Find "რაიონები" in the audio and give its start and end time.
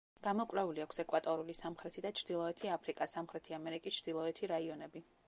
4.55-5.05